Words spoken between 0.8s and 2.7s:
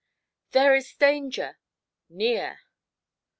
DANGER NEAR!'